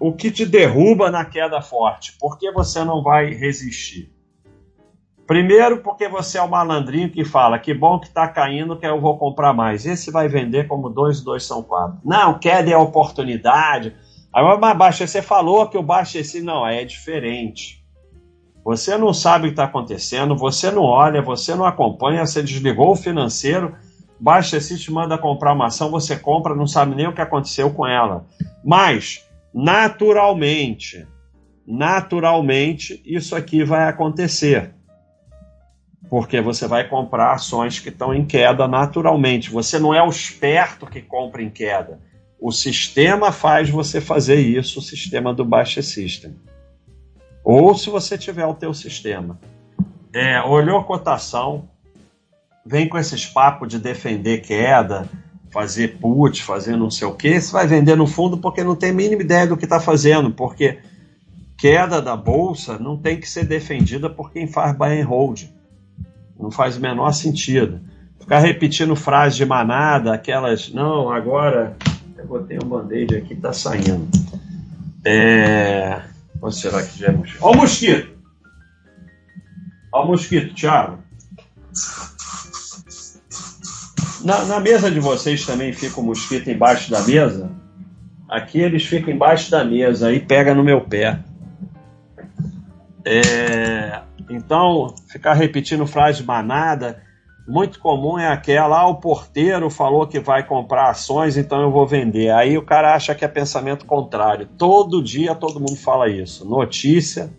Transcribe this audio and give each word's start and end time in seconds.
o 0.00 0.14
que 0.14 0.30
te 0.30 0.46
derruba 0.46 1.10
na 1.10 1.26
queda 1.26 1.60
forte? 1.60 2.16
Por 2.18 2.38
que 2.38 2.50
você 2.50 2.82
não 2.82 3.02
vai 3.02 3.34
resistir? 3.34 4.10
Primeiro, 5.26 5.82
porque 5.82 6.08
você 6.08 6.38
é 6.38 6.42
o 6.42 6.50
malandrinho 6.50 7.10
que 7.10 7.24
fala 7.24 7.58
que 7.58 7.72
bom 7.74 8.00
que 8.00 8.06
está 8.06 8.26
caindo, 8.26 8.76
que 8.76 8.86
eu 8.86 9.00
vou 9.00 9.18
comprar 9.18 9.52
mais. 9.52 9.86
Esse 9.86 10.10
vai 10.10 10.26
vender 10.26 10.66
como 10.66 10.88
dois, 10.88 11.20
dois 11.20 11.44
são 11.44 11.62
quatro. 11.62 11.98
Não, 12.02 12.38
queda 12.38 12.70
é 12.70 12.76
oportunidade. 12.76 13.94
Aí, 14.32 14.58
mas 14.58 14.76
baixa, 14.76 15.06
você 15.06 15.20
falou 15.20 15.68
que 15.68 15.78
o 15.78 15.82
baixo 15.82 16.18
esse 16.18 16.40
não 16.40 16.66
é 16.66 16.84
diferente. 16.84 17.84
Você 18.64 18.96
não 18.96 19.12
sabe 19.12 19.44
o 19.44 19.48
que 19.48 19.52
está 19.52 19.64
acontecendo, 19.64 20.36
você 20.36 20.70
não 20.70 20.82
olha, 20.82 21.22
você 21.22 21.54
não 21.54 21.64
acompanha, 21.64 22.26
você 22.26 22.42
desligou 22.42 22.92
o 22.92 22.96
financeiro, 22.96 23.74
baixa 24.18 24.56
esse 24.56 24.78
te 24.78 24.92
manda 24.92 25.16
comprar 25.16 25.52
uma 25.52 25.66
ação, 25.66 25.90
você 25.90 26.16
compra, 26.16 26.54
não 26.54 26.66
sabe 26.66 26.94
nem 26.94 27.06
o 27.06 27.14
que 27.14 27.20
aconteceu 27.20 27.70
com 27.70 27.86
ela. 27.86 28.26
Mas 28.64 29.29
naturalmente, 29.52 31.06
naturalmente, 31.66 33.02
isso 33.04 33.34
aqui 33.36 33.64
vai 33.64 33.88
acontecer. 33.88 34.74
Porque 36.08 36.40
você 36.40 36.66
vai 36.66 36.88
comprar 36.88 37.32
ações 37.32 37.78
que 37.78 37.88
estão 37.88 38.12
em 38.14 38.24
queda 38.24 38.66
naturalmente. 38.66 39.50
Você 39.50 39.78
não 39.78 39.94
é 39.94 40.02
o 40.02 40.08
esperto 40.08 40.86
que 40.86 41.00
compra 41.00 41.42
em 41.42 41.50
queda. 41.50 42.00
O 42.40 42.50
sistema 42.50 43.30
faz 43.30 43.68
você 43.68 44.00
fazer 44.00 44.40
isso, 44.40 44.78
o 44.78 44.82
sistema 44.82 45.32
do 45.32 45.44
Baixa 45.44 45.82
System. 45.82 46.34
Ou 47.44 47.74
se 47.74 47.90
você 47.90 48.16
tiver 48.16 48.46
o 48.46 48.54
teu 48.54 48.72
sistema. 48.72 49.38
É, 50.12 50.40
olhou 50.42 50.78
a 50.78 50.84
cotação, 50.84 51.68
vem 52.64 52.88
com 52.88 52.98
esses 52.98 53.26
papos 53.26 53.68
de 53.68 53.78
defender 53.78 54.40
queda, 54.40 55.08
fazer 55.50 55.98
put, 55.98 56.42
fazer 56.42 56.76
não 56.76 56.90
sei 56.90 57.06
o 57.06 57.14
que, 57.14 57.40
você 57.40 57.52
vai 57.52 57.66
vender 57.66 57.96
no 57.96 58.06
fundo 58.06 58.38
porque 58.38 58.62
não 58.62 58.76
tem 58.76 58.90
a 58.90 58.94
mínima 58.94 59.22
ideia 59.22 59.46
do 59.46 59.56
que 59.56 59.64
está 59.64 59.80
fazendo, 59.80 60.30
porque 60.30 60.78
queda 61.58 62.00
da 62.00 62.16
bolsa 62.16 62.78
não 62.78 62.96
tem 62.96 63.20
que 63.20 63.28
ser 63.28 63.44
defendida 63.44 64.08
por 64.08 64.32
quem 64.32 64.46
faz 64.46 64.76
buy 64.76 65.00
and 65.00 65.06
hold. 65.06 65.42
Não 66.38 66.50
faz 66.50 66.76
o 66.76 66.80
menor 66.80 67.12
sentido. 67.12 67.80
Ficar 68.18 68.38
repetindo 68.38 68.94
frases 68.96 69.36
de 69.36 69.44
manada, 69.44 70.14
aquelas, 70.14 70.72
não, 70.72 71.10
agora 71.10 71.76
eu 72.16 72.26
botei 72.26 72.58
um 72.62 72.68
band-aid 72.68 73.16
aqui, 73.16 73.34
tá 73.34 73.52
saindo. 73.52 74.08
É... 75.04 76.00
Ou 76.40 76.50
será 76.50 76.82
que 76.82 76.98
já 76.98 77.08
é 77.08 77.12
mosquito? 77.12 77.44
O 77.44 77.54
mosquito! 77.54 78.20
Ó 79.92 80.04
o 80.04 80.06
mosquito, 80.06 80.54
Thiago. 80.54 80.99
Na, 84.24 84.44
na, 84.44 84.60
mesa 84.60 84.90
de 84.90 85.00
vocês 85.00 85.44
também 85.46 85.72
fica 85.72 86.00
o 86.00 86.04
mosquito 86.04 86.50
embaixo 86.50 86.90
da 86.90 87.02
mesa? 87.02 87.50
Aqui 88.28 88.60
eles 88.60 88.84
ficam 88.84 89.12
embaixo 89.12 89.50
da 89.50 89.64
mesa, 89.64 90.08
aí 90.08 90.20
pega 90.20 90.54
no 90.54 90.62
meu 90.62 90.82
pé. 90.82 91.18
É, 93.04 94.00
então, 94.28 94.94
ficar 95.08 95.34
repetindo 95.34 95.86
frase 95.86 96.22
manada, 96.22 97.02
muito 97.48 97.80
comum 97.80 98.18
é 98.18 98.28
aquela, 98.28 98.80
ah, 98.80 98.86
o 98.86 98.96
porteiro 98.96 99.68
falou 99.68 100.06
que 100.06 100.20
vai 100.20 100.46
comprar 100.46 100.90
ações, 100.90 101.36
então 101.36 101.60
eu 101.60 101.70
vou 101.70 101.86
vender. 101.86 102.30
Aí 102.30 102.56
o 102.56 102.62
cara 102.62 102.94
acha 102.94 103.14
que 103.14 103.24
é 103.24 103.28
pensamento 103.28 103.86
contrário. 103.86 104.46
Todo 104.56 105.02
dia 105.02 105.34
todo 105.34 105.58
mundo 105.58 105.76
fala 105.76 106.08
isso. 106.08 106.48
Notícia, 106.48 107.30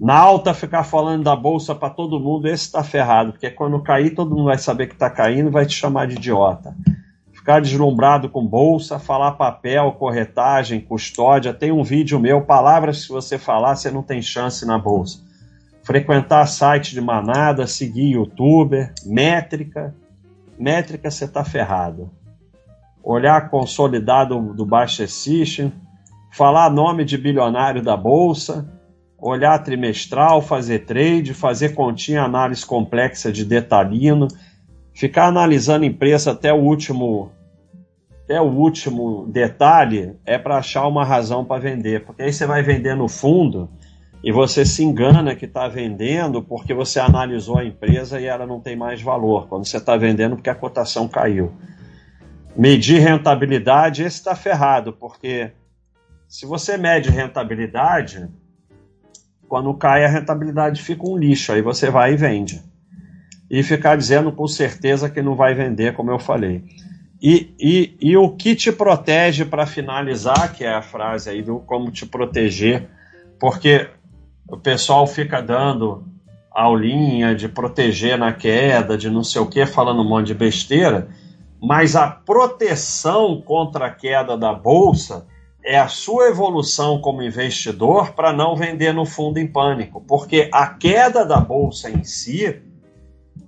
na 0.00 0.16
alta, 0.16 0.54
ficar 0.54 0.82
falando 0.82 1.24
da 1.24 1.36
bolsa 1.36 1.74
para 1.74 1.90
todo 1.90 2.18
mundo, 2.18 2.48
esse 2.48 2.64
está 2.64 2.82
ferrado, 2.82 3.32
porque 3.32 3.50
quando 3.50 3.82
cair, 3.82 4.14
todo 4.14 4.30
mundo 4.34 4.44
vai 4.44 4.56
saber 4.56 4.86
que 4.86 4.94
está 4.94 5.10
caindo 5.10 5.50
vai 5.50 5.66
te 5.66 5.76
chamar 5.76 6.06
de 6.06 6.14
idiota. 6.16 6.74
Ficar 7.30 7.60
deslumbrado 7.60 8.30
com 8.30 8.46
bolsa, 8.46 8.98
falar 8.98 9.32
papel, 9.32 9.92
corretagem, 9.92 10.80
custódia. 10.80 11.52
Tem 11.52 11.70
um 11.70 11.82
vídeo 11.82 12.18
meu, 12.18 12.40
palavras 12.40 12.96
que 12.96 13.02
se 13.02 13.08
você 13.10 13.38
falar, 13.38 13.76
você 13.76 13.90
não 13.90 14.02
tem 14.02 14.22
chance 14.22 14.64
na 14.64 14.78
bolsa. 14.78 15.22
Frequentar 15.82 16.46
site 16.46 16.92
de 16.92 17.00
manada, 17.02 17.66
seguir 17.66 18.12
youtuber, 18.12 18.94
métrica. 19.04 19.94
Métrica, 20.58 21.10
você 21.10 21.26
está 21.26 21.44
ferrado. 21.44 22.10
Olhar 23.02 23.50
consolidado 23.50 24.54
do 24.54 24.64
Baixa 24.64 25.06
System, 25.06 25.70
falar 26.30 26.70
nome 26.70 27.04
de 27.04 27.18
bilionário 27.18 27.82
da 27.82 27.98
bolsa 27.98 28.79
olhar 29.20 29.58
trimestral, 29.58 30.40
fazer 30.40 30.80
trade, 30.80 31.34
fazer 31.34 31.74
continha, 31.74 32.22
análise 32.22 32.64
complexa 32.64 33.30
de 33.30 33.44
detalhino, 33.44 34.28
ficar 34.94 35.26
analisando 35.26 35.84
empresa 35.84 36.32
até 36.32 36.52
o 36.52 36.56
último 36.56 37.30
até 38.24 38.40
o 38.40 38.44
último 38.44 39.26
detalhe 39.26 40.14
é 40.24 40.38
para 40.38 40.56
achar 40.56 40.86
uma 40.86 41.04
razão 41.04 41.44
para 41.44 41.60
vender, 41.60 42.04
porque 42.04 42.22
aí 42.22 42.32
você 42.32 42.46
vai 42.46 42.62
vender 42.62 42.94
no 42.94 43.08
fundo 43.08 43.68
e 44.22 44.30
você 44.30 44.64
se 44.64 44.84
engana 44.84 45.34
que 45.34 45.46
está 45.46 45.66
vendendo 45.66 46.40
porque 46.40 46.72
você 46.72 47.00
analisou 47.00 47.58
a 47.58 47.64
empresa 47.64 48.20
e 48.20 48.26
ela 48.26 48.46
não 48.46 48.60
tem 48.60 48.76
mais 48.76 49.02
valor, 49.02 49.48
quando 49.48 49.66
você 49.66 49.78
está 49.78 49.96
vendendo 49.96 50.36
porque 50.36 50.50
a 50.50 50.54
cotação 50.54 51.08
caiu. 51.08 51.52
Medir 52.54 53.00
rentabilidade, 53.00 54.02
esse 54.02 54.18
está 54.18 54.36
ferrado, 54.36 54.92
porque 54.92 55.50
se 56.28 56.46
você 56.46 56.76
mede 56.76 57.10
rentabilidade, 57.10 58.28
quando 59.50 59.74
cai 59.74 60.04
a 60.04 60.08
rentabilidade 60.08 60.80
fica 60.80 61.04
um 61.08 61.18
lixo, 61.18 61.50
aí 61.50 61.60
você 61.60 61.90
vai 61.90 62.12
e 62.12 62.16
vende. 62.16 62.62
E 63.50 63.64
ficar 63.64 63.96
dizendo 63.96 64.30
com 64.30 64.46
certeza 64.46 65.10
que 65.10 65.20
não 65.20 65.34
vai 65.34 65.54
vender, 65.54 65.92
como 65.92 66.08
eu 66.08 66.20
falei. 66.20 66.62
E, 67.20 67.52
e, 67.58 67.96
e 68.00 68.16
o 68.16 68.30
que 68.30 68.54
te 68.54 68.70
protege 68.70 69.44
para 69.44 69.66
finalizar, 69.66 70.52
que 70.52 70.62
é 70.62 70.72
a 70.72 70.80
frase 70.80 71.28
aí 71.28 71.42
do 71.42 71.58
como 71.58 71.90
te 71.90 72.06
proteger, 72.06 72.88
porque 73.40 73.88
o 74.48 74.56
pessoal 74.56 75.04
fica 75.04 75.42
dando 75.42 76.04
aulinha 76.52 77.34
de 77.34 77.48
proteger 77.48 78.16
na 78.16 78.32
queda, 78.32 78.96
de 78.96 79.10
não 79.10 79.24
sei 79.24 79.42
o 79.42 79.46
que, 79.46 79.66
falando 79.66 80.02
um 80.02 80.08
monte 80.08 80.28
de 80.28 80.34
besteira, 80.34 81.08
mas 81.60 81.96
a 81.96 82.08
proteção 82.08 83.42
contra 83.44 83.86
a 83.86 83.90
queda 83.90 84.38
da 84.38 84.54
bolsa 84.54 85.26
é 85.62 85.78
a 85.78 85.88
sua 85.88 86.28
evolução 86.28 87.00
como 87.00 87.22
investidor 87.22 88.12
para 88.12 88.32
não 88.32 88.56
vender 88.56 88.92
no 88.92 89.04
fundo 89.04 89.38
em 89.38 89.46
pânico, 89.46 90.00
porque 90.00 90.48
a 90.52 90.66
queda 90.66 91.24
da 91.24 91.38
bolsa 91.38 91.90
em 91.90 92.02
si, 92.02 92.62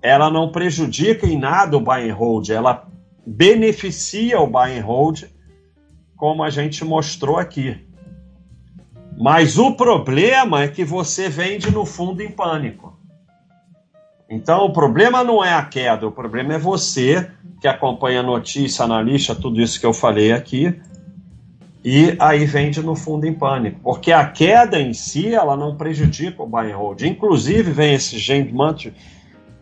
ela 0.01 0.31
não 0.31 0.53
prejudica 0.53 1.27
em 1.27 1.39
nada 1.39 1.77
o 1.77 1.81
buy 1.81 2.11
and 2.11 2.15
hold, 2.15 2.51
ela 2.51 2.87
beneficia 3.27 4.41
o 4.41 4.47
buy 4.47 4.79
and 4.79 4.85
hold, 4.85 5.25
como 6.17 6.43
a 6.43 6.51
gente 6.51 6.85
mostrou 6.85 7.39
aqui. 7.39 7.87
Mas 9.19 9.59
o 9.59 9.75
problema 9.75 10.63
é 10.63 10.69
que 10.69 10.85
você 10.85 11.29
vende 11.29 11.71
no 11.71 11.85
fundo 11.85 12.23
em 12.23 12.31
pânico. 12.31 12.99
Então 14.29 14.65
o 14.65 14.73
problema 14.73 15.23
não 15.23 15.45
é 15.45 15.53
a 15.53 15.65
queda, 15.65 16.07
o 16.07 16.13
problema 16.13 16.55
é 16.55 16.59
você 16.59 17.31
que 17.61 17.69
acompanha 17.69 18.21
a 18.21 18.25
notícia, 18.25 18.85
analista, 18.85 19.35
tudo 19.35 19.61
isso 19.61 19.79
que 19.79 19.87
eu 19.87 19.93
falei 19.93 20.33
aqui, 20.33 20.81
e 21.85 22.17
aí 22.21 22.45
vende 22.45 22.81
no 22.81 22.95
fundo 22.95 23.27
em 23.27 23.35
pânico, 23.35 23.81
porque 23.83 24.13
a 24.13 24.27
queda 24.27 24.81
em 24.81 24.93
si 24.93 25.35
ela 25.35 25.57
não 25.57 25.77
prejudica 25.77 26.43
o 26.43 26.47
buy 26.47 26.71
and 26.71 26.77
hold. 26.77 27.03
Inclusive 27.03 27.73
vem 27.73 27.95
esse 27.95 28.19
gente 28.19 28.53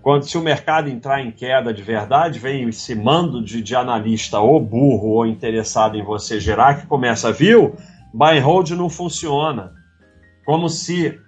quando 0.03 0.25
se 0.25 0.38
o 0.38 0.42
mercado 0.42 0.88
entrar 0.88 1.20
em 1.20 1.31
queda 1.31 1.75
de 1.75 1.82
verdade, 1.82 2.38
vem 2.38 2.69
esse 2.69 2.94
mando 2.94 3.42
de, 3.42 3.62
de 3.62 3.76
analista 3.76 4.38
ou 4.41 4.58
burro 4.58 5.08
ou 5.08 5.26
interessado 5.26 5.97
em 5.97 6.03
você 6.03 6.41
gerar 6.41 6.81
que 6.81 6.86
começa, 6.86 7.31
viu? 7.32 7.75
Buy 8.12 8.38
and 8.38 8.42
hold 8.42 8.70
não 8.70 8.88
funciona. 8.88 9.72
Como 10.44 10.69
se 10.69 11.19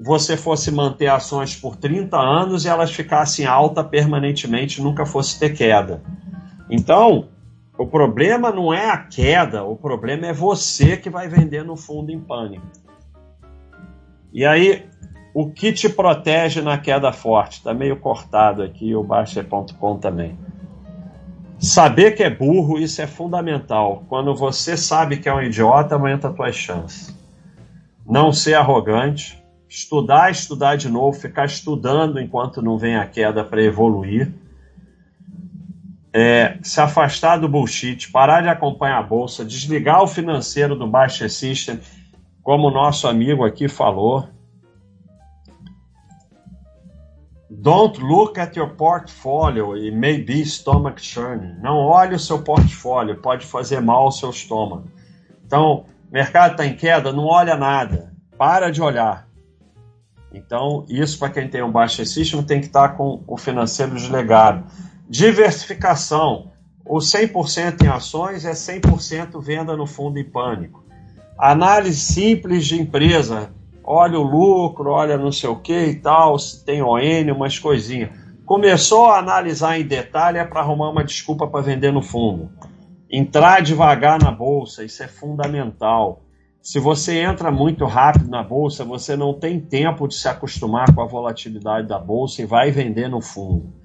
você 0.00 0.36
fosse 0.36 0.70
manter 0.70 1.08
ações 1.08 1.56
por 1.56 1.76
30 1.76 2.16
anos 2.16 2.64
e 2.64 2.68
elas 2.68 2.90
ficassem 2.90 3.46
alta 3.46 3.82
permanentemente, 3.82 4.80
nunca 4.80 5.04
fosse 5.04 5.38
ter 5.38 5.50
queda. 5.50 6.00
Então, 6.70 7.28
o 7.80 7.86
problema 7.86 8.52
não 8.52 8.74
é 8.74 8.90
a 8.90 8.98
queda, 8.98 9.64
o 9.64 9.74
problema 9.74 10.26
é 10.26 10.34
você 10.34 10.98
que 10.98 11.08
vai 11.08 11.28
vender 11.28 11.64
no 11.64 11.78
fundo 11.78 12.12
em 12.12 12.20
pânico. 12.20 12.66
E 14.30 14.44
aí, 14.44 14.86
o 15.32 15.50
que 15.50 15.72
te 15.72 15.88
protege 15.88 16.60
na 16.60 16.76
queda 16.76 17.10
forte? 17.10 17.56
Está 17.56 17.72
meio 17.72 17.96
cortado 17.96 18.62
aqui, 18.62 18.94
o 18.94 19.02
Baixa.com 19.02 19.96
também. 19.96 20.38
Saber 21.58 22.10
que 22.10 22.22
é 22.22 22.28
burro, 22.28 22.78
isso 22.78 23.00
é 23.00 23.06
fundamental. 23.06 24.04
Quando 24.10 24.34
você 24.34 24.76
sabe 24.76 25.16
que 25.16 25.26
é 25.26 25.34
um 25.34 25.40
idiota, 25.40 25.94
aumenta 25.94 26.28
as 26.28 26.36
tuas 26.36 26.54
chances. 26.54 27.18
Não 28.06 28.30
ser 28.30 28.56
arrogante, 28.56 29.42
estudar, 29.66 30.30
estudar 30.30 30.76
de 30.76 30.90
novo, 30.90 31.18
ficar 31.18 31.46
estudando 31.46 32.20
enquanto 32.20 32.60
não 32.60 32.76
vem 32.76 32.96
a 32.96 33.06
queda 33.06 33.42
para 33.42 33.62
evoluir 33.62 34.30
é, 36.12 36.58
se 36.62 36.80
afastar 36.80 37.38
do 37.38 37.48
bullshit, 37.48 38.10
parar 38.10 38.42
de 38.42 38.48
acompanhar 38.48 38.98
a 38.98 39.02
bolsa, 39.02 39.44
desligar 39.44 40.02
o 40.02 40.08
financeiro 40.08 40.74
do 40.74 40.86
Baixa 40.86 41.28
System, 41.28 41.80
como 42.42 42.68
o 42.68 42.70
nosso 42.70 43.06
amigo 43.06 43.44
aqui 43.44 43.68
falou. 43.68 44.28
Don't 47.48 48.00
look 48.00 48.38
at 48.38 48.56
your 48.56 48.70
portfolio 48.70 49.76
e 49.76 49.90
maybe 49.90 50.44
stomach 50.44 51.00
churning. 51.02 51.56
Não 51.60 51.76
olhe 51.76 52.14
o 52.14 52.18
seu 52.18 52.42
portfólio, 52.42 53.20
pode 53.20 53.44
fazer 53.44 53.80
mal 53.80 54.04
ao 54.04 54.12
seu 54.12 54.30
estômago. 54.30 54.88
Então, 55.44 55.84
mercado 56.10 56.52
está 56.52 56.66
em 56.66 56.74
queda, 56.74 57.12
não 57.12 57.26
olha 57.26 57.56
nada. 57.56 58.12
Para 58.38 58.70
de 58.70 58.80
olhar. 58.80 59.28
Então, 60.32 60.86
isso 60.88 61.18
para 61.18 61.30
quem 61.30 61.48
tem 61.48 61.62
um 61.62 61.72
baixo 61.72 62.04
system 62.06 62.42
tem 62.42 62.60
que 62.60 62.66
estar 62.66 62.90
tá 62.90 62.94
com 62.94 63.22
o 63.26 63.36
financeiro 63.36 63.94
desligado. 63.94 64.64
Diversificação. 65.10 66.52
O 66.86 66.98
100% 66.98 67.82
em 67.82 67.88
ações 67.88 68.44
é 68.44 68.52
100% 68.52 69.42
venda 69.42 69.76
no 69.76 69.84
fundo 69.84 70.20
em 70.20 70.24
pânico. 70.24 70.84
Análise 71.36 71.98
simples 71.98 72.64
de 72.64 72.80
empresa. 72.80 73.50
Olha 73.82 74.20
o 74.20 74.22
lucro, 74.22 74.90
olha 74.90 75.18
não 75.18 75.32
sei 75.32 75.50
o 75.50 75.56
que 75.56 75.86
e 75.86 75.96
tal, 75.96 76.38
se 76.38 76.64
tem 76.64 76.80
ON, 76.80 77.34
umas 77.34 77.58
coisinhas. 77.58 78.10
Começou 78.46 79.06
a 79.06 79.18
analisar 79.18 79.80
em 79.80 79.84
detalhe 79.84 80.38
é 80.38 80.44
para 80.44 80.60
arrumar 80.60 80.90
uma 80.90 81.02
desculpa 81.02 81.48
para 81.48 81.60
vender 81.60 81.92
no 81.92 82.02
fundo. 82.02 82.48
Entrar 83.10 83.62
devagar 83.62 84.16
na 84.16 84.30
bolsa, 84.30 84.84
isso 84.84 85.02
é 85.02 85.08
fundamental. 85.08 86.22
Se 86.62 86.78
você 86.78 87.18
entra 87.18 87.50
muito 87.50 87.84
rápido 87.84 88.30
na 88.30 88.44
bolsa, 88.44 88.84
você 88.84 89.16
não 89.16 89.34
tem 89.34 89.58
tempo 89.58 90.06
de 90.06 90.14
se 90.14 90.28
acostumar 90.28 90.94
com 90.94 91.02
a 91.02 91.06
volatilidade 91.06 91.88
da 91.88 91.98
bolsa 91.98 92.42
e 92.42 92.46
vai 92.46 92.70
vender 92.70 93.08
no 93.08 93.20
fundo. 93.20 93.80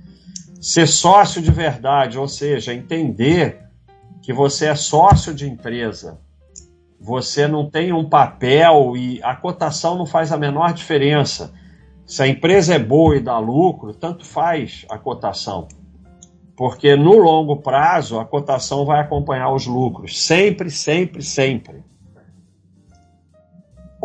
Ser 0.60 0.88
sócio 0.88 1.42
de 1.42 1.52
verdade, 1.52 2.18
ou 2.18 2.28
seja, 2.28 2.74
entender 2.74 3.64
que 4.22 4.34
você 4.34 4.68
é 4.68 4.76
sócio 4.76 5.34
de 5.34 5.48
empresa, 5.48 6.20
você 7.00 7.48
não 7.48 7.70
tem 7.70 7.94
um 7.94 8.10
papel 8.10 8.98
e 8.98 9.22
a 9.22 9.36
cotação 9.36 9.98
não 9.98 10.06
faz 10.06 10.32
a 10.32 10.38
menor 10.38 10.74
diferença. 10.74 11.54
Se 12.06 12.24
a 12.24 12.28
empresa 12.28 12.76
é 12.76 12.80
boa 12.80 13.16
e 13.16 13.20
dá 13.20 13.38
lucro, 13.38 13.94
tanto 13.94 14.26
faz 14.26 14.86
a 14.90 14.98
cotação 14.98 15.68
porque 16.56 16.96
no 16.96 17.18
longo 17.18 17.58
prazo 17.58 18.20
a 18.20 18.26
cotação 18.26 18.86
vai 18.86 19.02
acompanhar 19.02 19.52
os 19.52 19.66
lucros, 19.66 20.24
sempre, 20.24 20.70
sempre, 20.70 21.22
sempre. 21.22 21.84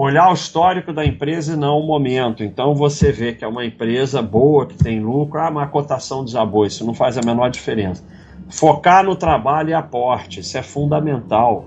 Olhar 0.03 0.31
o 0.31 0.33
histórico 0.33 0.95
da 0.95 1.05
empresa 1.05 1.53
e 1.53 1.57
não 1.57 1.79
o 1.79 1.87
momento. 1.87 2.43
Então 2.43 2.75
você 2.75 3.13
vê 3.13 3.35
que 3.35 3.45
é 3.45 3.47
uma 3.47 3.67
empresa 3.67 4.23
boa, 4.23 4.65
que 4.65 4.75
tem 4.75 4.99
lucro, 4.99 5.39
ah, 5.39 5.51
mas 5.51 5.65
a 5.65 5.71
cotação 5.71 6.25
desabou, 6.25 6.65
isso 6.65 6.87
não 6.87 6.95
faz 6.95 7.19
a 7.19 7.21
menor 7.21 7.51
diferença. 7.51 8.03
Focar 8.49 9.05
no 9.05 9.15
trabalho 9.15 9.69
e 9.69 9.75
aporte, 9.75 10.41
isso 10.41 10.57
é 10.57 10.63
fundamental. 10.63 11.67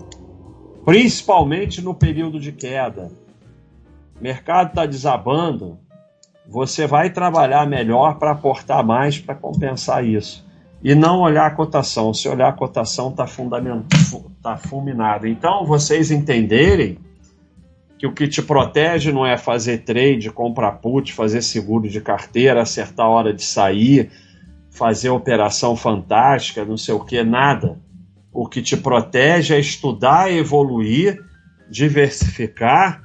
Principalmente 0.84 1.80
no 1.80 1.94
período 1.94 2.40
de 2.40 2.52
queda. 2.52 3.12
O 4.20 4.24
mercado 4.24 4.70
está 4.70 4.88
desabando, 4.88 5.78
você 6.50 6.88
vai 6.88 7.12
trabalhar 7.12 7.68
melhor 7.68 8.18
para 8.18 8.32
aportar 8.32 8.84
mais 8.84 9.20
para 9.20 9.36
compensar 9.36 10.04
isso 10.04 10.44
e 10.84 10.96
não 10.96 11.20
olhar 11.20 11.46
a 11.46 11.52
cotação. 11.52 12.12
Se 12.16 12.28
olhar 12.28 12.48
a 12.48 12.54
cotação, 12.54 13.10
está 13.12 13.28
tá 14.42 14.58
fulminado. 14.58 15.28
Então, 15.28 15.68
vocês 15.68 16.10
entenderem 16.10 16.98
que 18.04 18.08
o 18.08 18.12
que 18.12 18.28
te 18.28 18.42
protege 18.42 19.14
não 19.14 19.26
é 19.26 19.38
fazer 19.38 19.78
trade, 19.86 20.30
comprar 20.30 20.74
put, 20.74 21.14
fazer 21.14 21.42
seguro 21.42 21.88
de 21.88 22.02
carteira, 22.02 22.62
acertar 22.62 23.06
a 23.06 23.10
hora 23.10 23.34
de 23.34 23.42
sair, 23.42 24.12
fazer 24.70 25.08
operação 25.08 25.74
fantástica, 25.74 26.66
não 26.66 26.76
sei 26.76 26.94
o 26.94 27.00
que, 27.00 27.24
nada. 27.24 27.80
O 28.34 28.46
que 28.46 28.62
te 28.62 28.76
protege 28.76 29.56
é 29.56 29.60
estudar, 29.60 30.30
evoluir, 30.30 31.18
diversificar, 31.72 33.02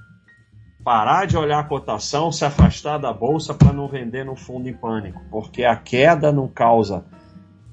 parar 0.83 1.27
de 1.29 1.37
olhar 1.37 1.61
a 1.61 1.65
cotação, 1.65 2.33
se 2.33 2.45
afastar 2.45 2.99
da 2.99 3.12
bolsa 3.12 3.55
para 3.55 3.73
não 3.73 3.87
vender 3.87 4.25
no 4.25 4.35
fundo 4.35 4.69
em 4.69 4.75
pânico, 4.75 5.23
porque 5.31 5.62
a 5.62 5.77
queda 5.77 6.33
não 6.33 6.49
causa 6.49 7.05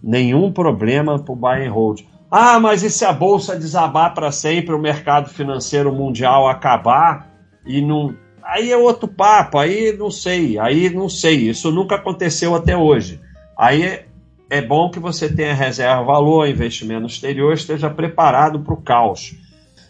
nenhum 0.04 0.52
problema 0.52 1.18
para 1.18 1.34
o 1.34 1.36
buy 1.36 1.66
and 1.66 1.72
hold. 1.72 2.04
Ah, 2.38 2.60
mas 2.60 2.84
e 2.84 2.90
se 2.90 3.06
a 3.06 3.14
bolsa 3.14 3.58
desabar 3.58 4.14
para 4.14 4.30
sempre, 4.30 4.76
o 4.76 4.78
mercado 4.78 5.30
financeiro 5.30 5.90
mundial 5.94 6.50
acabar 6.50 7.32
e 7.66 7.82
não. 7.82 8.14
Aí 8.44 8.74
é 8.74 8.76
outro 8.76 9.08
papo, 9.08 9.58
aí 9.58 9.96
não 9.98 10.12
sei, 10.12 10.60
aí 10.60 10.90
não 10.90 11.08
sei, 11.08 11.50
isso 11.50 11.72
nunca 11.72 11.96
aconteceu 11.96 12.54
até 12.54 12.76
hoje. 12.76 13.22
Aí 13.58 14.04
é, 14.50 14.62
bom 14.62 14.92
que 14.92 15.00
você 15.00 15.34
tenha 15.34 15.54
reserva 15.54 16.04
valor, 16.04 16.46
investimento 16.46 17.06
exterior, 17.06 17.54
esteja 17.54 17.90
preparado 17.90 18.60
para 18.60 18.74
o 18.74 18.82
caos. 18.82 19.34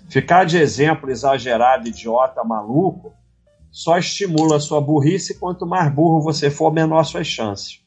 Ficar 0.07 0.43
de 0.43 0.59
exemplo 0.59 1.09
exagerado, 1.09 1.87
idiota, 1.87 2.43
maluco, 2.43 3.11
só 3.71 3.97
estimula 3.97 4.57
a 4.57 4.59
sua 4.59 4.79
burrice, 4.79 5.39
quanto 5.39 5.65
mais 5.65 5.91
burro 5.91 6.21
você 6.21 6.51
for, 6.51 6.71
menor 6.71 7.05
suas 7.05 7.25
chances. 7.25 7.83